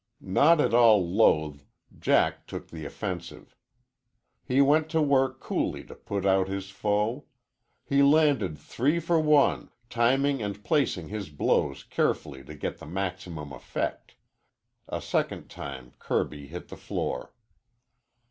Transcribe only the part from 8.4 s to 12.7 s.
three for one, timing and placing his blows carefully to